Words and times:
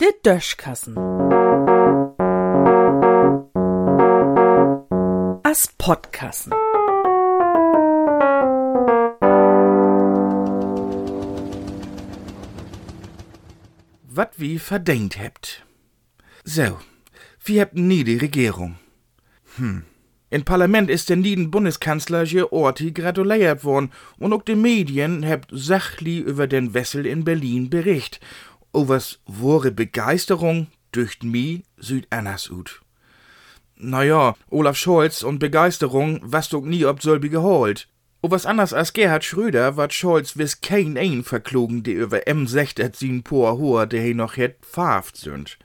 Der 0.00 0.12
Döschkassen. 0.22 0.96
As 5.42 5.68
Podkassen. 5.78 6.52
wat 14.20 14.38
wie 14.38 14.58
verdient 14.58 15.18
hebt. 15.18 15.64
So, 16.44 16.78
wie 17.44 17.60
habt 17.60 17.74
nie 17.74 18.04
die 18.04 18.18
Regierung? 18.18 18.78
Hm. 19.56 19.84
In 20.32 20.44
Parlament 20.44 20.88
ist 20.90 21.08
der 21.08 21.16
nieden 21.16 21.50
Bundeskanzler 21.50 22.24
Georti 22.24 22.92
gratuliert 22.92 23.64
worden 23.64 23.90
und 24.18 24.32
auch 24.32 24.42
die 24.42 24.54
Medien 24.54 25.26
habt 25.28 25.48
sachli 25.50 26.18
über 26.18 26.46
den 26.46 26.72
Wessel 26.72 27.04
in 27.04 27.24
Berlin 27.24 27.68
bericht. 27.68 28.20
O 28.72 28.86
was 28.86 29.18
wore 29.26 29.72
Begeisterung 29.72 30.68
durch 30.92 31.18
mi 31.22 31.64
süd 31.78 32.06
anders 32.10 32.48
ut. 32.48 32.80
Naja, 33.74 34.36
Olaf 34.50 34.76
Scholz 34.76 35.24
und 35.24 35.40
Begeisterung 35.40 36.20
was 36.22 36.48
doch 36.48 36.62
nie 36.62 36.84
ob 36.84 37.02
solbi 37.02 37.28
geholt. 37.28 37.88
O 38.22 38.30
was 38.30 38.46
anders 38.46 38.72
als 38.72 38.92
Gerhard 38.92 39.24
Schröder 39.24 39.76
wat 39.76 39.92
Scholz 39.92 40.36
wis 40.36 40.60
kein 40.60 40.96
ein 40.96 41.24
verklogen, 41.24 41.82
die 41.82 41.92
über 41.92 42.18
M6 42.28 42.94
sin 42.94 43.24
poa 43.24 43.52
hoher, 43.52 43.88
der 43.88 44.02
he 44.02 44.14
noch 44.14 44.36
het 44.36 44.56
farft 44.60 45.16
sind. 45.16 45.58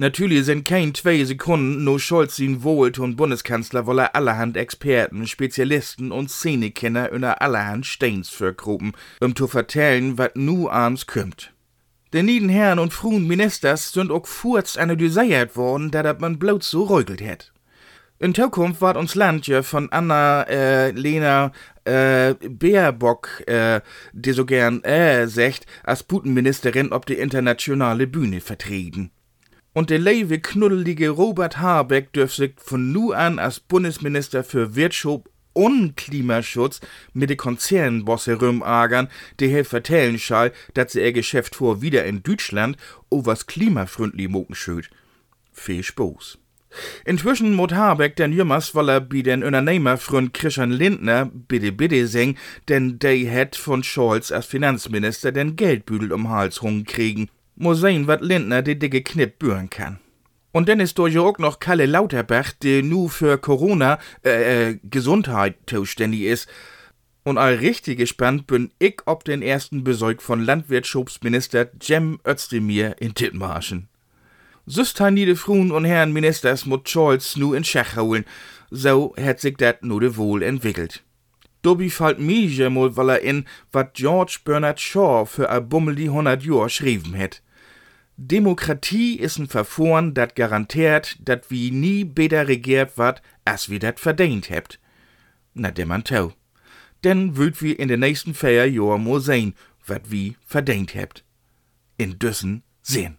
Natürlich 0.00 0.46
sind 0.46 0.64
kein 0.64 0.94
zwei 0.94 1.22
Sekunden 1.24 1.84
no 1.84 1.98
Scholz 1.98 2.36
sin 2.36 2.62
wohlt 2.62 2.98
und 2.98 3.16
Bundeskanzler 3.16 3.84
wolle 3.84 4.14
allerhand 4.14 4.56
Experten, 4.56 5.26
Spezialisten 5.26 6.10
und 6.10 6.30
Szenekenner 6.30 7.12
unter 7.12 7.42
allerhand 7.42 7.84
Steins 7.84 8.30
vergruppen, 8.30 8.92
um 9.20 9.36
zu 9.36 9.46
vertellen, 9.46 10.16
wat 10.16 10.36
nu 10.36 10.70
abends 10.70 11.06
kümmt. 11.06 11.52
De 12.14 12.22
nieden 12.22 12.48
Herren 12.48 12.78
und 12.78 12.94
fruen 12.94 13.26
Ministers 13.26 13.92
sind 13.92 14.10
auch 14.10 14.26
furz 14.26 14.78
analysiert 14.78 15.54
worden, 15.54 15.90
da 15.90 16.02
dat 16.02 16.18
man 16.18 16.38
bloß 16.38 16.70
so 16.70 16.84
reugelt 16.84 17.20
het. 17.20 17.52
In 18.18 18.34
Zukunft 18.34 18.80
ward 18.80 18.96
uns 18.96 19.14
Land 19.14 19.48
ja 19.48 19.62
von 19.62 19.92
Anna 19.92 20.44
äh, 20.44 20.92
Lena 20.92 21.52
äh, 21.84 22.34
Baerbock, 22.48 23.46
äh, 23.46 23.82
die 24.14 24.32
so 24.32 24.46
gern 24.46 24.82
äh 24.82 25.26
secht, 25.26 25.66
als 25.84 26.04
Putenministerin 26.04 26.90
ob 26.90 27.04
die 27.04 27.18
internationale 27.18 28.06
Bühne 28.06 28.40
vertreten. 28.40 29.10
Und 29.72 29.90
der 29.90 29.98
lewe 30.00 30.40
knuddelige 30.40 31.10
Robert 31.10 31.58
Habeck 31.58 32.12
dürft 32.12 32.36
sich 32.36 32.54
von 32.56 32.92
nu 32.92 33.12
an 33.12 33.38
als 33.38 33.60
Bundesminister 33.60 34.42
für 34.42 34.74
Wirtschaft 34.74 35.28
und 35.52 35.96
Klimaschutz 35.96 36.80
mit 37.12 37.30
de 37.30 37.36
Konzernbosse 37.36 38.40
rümagern, 38.40 39.08
die 39.38 39.48
hier 39.48 39.64
vertellen 39.64 40.18
schall, 40.18 40.52
dass 40.74 40.92
sie 40.92 41.00
ihr 41.00 41.12
Geschäft 41.12 41.54
vor 41.56 41.82
wieder 41.82 42.04
in 42.04 42.22
Deutschland 42.22 42.76
was 43.10 43.46
klimafreundlich 43.46 44.28
mogen 44.28 44.54
schüt. 44.54 44.90
Viel 45.52 45.82
Spaß. 45.82 46.38
Inzwischen 47.04 47.54
mut 47.54 47.72
Habeck 47.72 48.14
den 48.16 48.32
Jümmers, 48.32 48.74
weil 48.74 48.88
er 48.88 49.00
bi 49.00 49.22
den 49.24 49.42
Unternehmerfreund 49.42 50.32
Christian 50.32 50.70
Lindner 50.70 51.26
bitte 51.26 51.72
bitte 51.72 52.06
sing, 52.06 52.36
denn 52.68 53.00
der 53.00 53.16
het 53.16 53.56
von 53.56 53.82
Scholz 53.82 54.30
als 54.30 54.46
Finanzminister 54.46 55.32
den 55.32 55.56
Geldbüdel 55.56 56.12
um 56.12 56.28
Hals 56.28 56.62
rumkriegen. 56.62 57.28
Muss 57.60 57.80
sehen, 57.80 58.06
wat 58.06 58.22
Lindner 58.22 58.62
die 58.62 58.78
dicke 58.78 59.02
Knipp 59.02 59.38
bühren 59.38 59.68
kann. 59.68 59.98
Und 60.50 60.66
dann 60.70 60.80
ist 60.80 60.96
durch 60.98 61.18
auch 61.18 61.36
noch 61.36 61.60
Kalle 61.60 61.84
Lauterbach, 61.84 62.52
der 62.52 62.82
nu 62.82 63.08
für 63.08 63.36
Corona, 63.36 63.98
äh, 64.24 64.70
äh, 64.70 64.78
Gesundheit 64.82 65.56
zuständig 65.66 66.22
ist. 66.22 66.48
Und 67.22 67.36
all 67.36 67.56
richtig 67.56 67.98
gespannt 67.98 68.46
bin 68.46 68.70
ich 68.78 69.02
ob 69.04 69.24
den 69.24 69.42
ersten 69.42 69.84
Besuch 69.84 70.22
von 70.22 70.42
Landwirtschaftsminister 70.42 71.68
Cem 71.82 72.18
Özdemir 72.26 72.96
in 72.98 73.12
Dithmarschen. 73.12 73.88
Süster 74.64 75.10
niede 75.10 75.36
Frun 75.36 75.70
und 75.70 75.84
Herren 75.84 76.14
Ministers 76.14 76.64
mut 76.64 76.88
Scholz 76.88 77.36
nu 77.36 77.52
in 77.52 77.64
Schach 77.64 77.96
holen. 77.96 78.24
So 78.70 79.14
hat 79.20 79.38
sich 79.40 79.58
dat 79.58 79.84
nu 79.84 80.00
de 80.00 80.16
wohl 80.16 80.42
entwickelt. 80.42 81.02
Dobi 81.60 81.90
fällt 81.90 82.20
mir 82.20 82.70
mal 82.70 82.96
weil 82.96 83.10
er 83.10 83.20
in, 83.20 83.44
wat 83.70 83.92
George 83.92 84.38
Bernard 84.46 84.80
Shaw 84.80 85.26
für 85.26 85.50
a 85.50 85.60
Bummel 85.60 85.94
die 85.94 86.08
100 86.08 86.42
Jahr 86.42 86.70
schrieben 86.70 87.12
het. 87.12 87.42
Demokratie 88.22 89.18
ist 89.18 89.38
ein 89.38 89.48
Verfahren, 89.48 90.12
dat 90.12 90.36
garantiert, 90.36 91.16
dat 91.26 91.50
wie 91.50 91.70
nie 91.70 92.04
besser 92.04 92.48
regiert 92.48 92.98
wat, 92.98 93.22
as 93.46 93.70
wie 93.70 93.78
dat 93.78 93.98
verdient 93.98 94.50
hebt. 94.50 94.78
Na, 95.54 95.70
der 95.70 95.86
man 95.86 96.04
tau. 96.04 96.34
Denn 97.02 97.38
würd 97.38 97.62
wie 97.62 97.72
in 97.72 97.88
den 97.88 98.00
nächsten 98.00 98.34
vier 98.34 98.70
Jahren 98.70 99.04
mo 99.04 99.20
sehen, 99.20 99.54
wat 99.86 100.10
wie 100.10 100.36
verdient 100.44 100.92
hebt. 100.94 101.24
In 101.96 102.18
düssen 102.18 102.62
sehen. 102.82 103.16